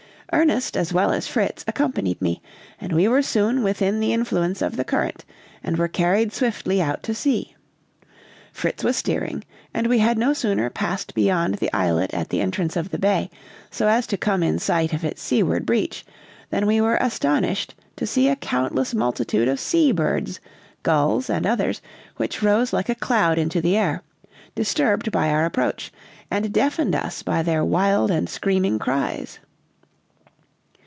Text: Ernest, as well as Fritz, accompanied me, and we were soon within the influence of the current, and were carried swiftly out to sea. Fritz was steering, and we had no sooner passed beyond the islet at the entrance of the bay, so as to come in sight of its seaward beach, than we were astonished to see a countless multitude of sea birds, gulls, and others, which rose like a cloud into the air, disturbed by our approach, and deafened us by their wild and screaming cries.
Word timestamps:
Ernest, 0.33 0.77
as 0.77 0.93
well 0.93 1.11
as 1.11 1.27
Fritz, 1.27 1.65
accompanied 1.67 2.21
me, 2.21 2.41
and 2.79 2.93
we 2.93 3.05
were 3.05 3.21
soon 3.21 3.63
within 3.63 3.99
the 3.99 4.13
influence 4.13 4.61
of 4.61 4.77
the 4.77 4.85
current, 4.85 5.25
and 5.61 5.75
were 5.77 5.89
carried 5.89 6.31
swiftly 6.31 6.81
out 6.81 7.03
to 7.03 7.13
sea. 7.13 7.53
Fritz 8.53 8.81
was 8.81 8.95
steering, 8.95 9.43
and 9.73 9.87
we 9.87 9.99
had 9.99 10.17
no 10.17 10.31
sooner 10.31 10.69
passed 10.69 11.13
beyond 11.13 11.55
the 11.55 11.69
islet 11.75 12.13
at 12.13 12.29
the 12.29 12.39
entrance 12.39 12.77
of 12.77 12.91
the 12.91 12.97
bay, 12.97 13.29
so 13.69 13.89
as 13.89 14.07
to 14.07 14.15
come 14.15 14.41
in 14.41 14.57
sight 14.57 14.93
of 14.93 15.03
its 15.03 15.21
seaward 15.21 15.65
beach, 15.65 16.05
than 16.49 16.65
we 16.65 16.79
were 16.79 16.95
astonished 17.01 17.75
to 17.97 18.07
see 18.07 18.29
a 18.29 18.37
countless 18.37 18.93
multitude 18.93 19.49
of 19.49 19.59
sea 19.59 19.91
birds, 19.91 20.39
gulls, 20.81 21.29
and 21.29 21.45
others, 21.45 21.81
which 22.15 22.41
rose 22.41 22.71
like 22.71 22.87
a 22.87 22.95
cloud 22.95 23.37
into 23.37 23.59
the 23.59 23.75
air, 23.75 24.01
disturbed 24.55 25.11
by 25.11 25.29
our 25.29 25.43
approach, 25.43 25.91
and 26.31 26.53
deafened 26.53 26.95
us 26.95 27.21
by 27.21 27.43
their 27.43 27.65
wild 27.65 28.09
and 28.09 28.29
screaming 28.29 28.79
cries. 28.79 29.39